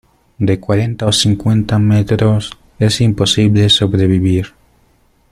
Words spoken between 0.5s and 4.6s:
cuarenta o cincuenta metros, es imposible sobrevivir.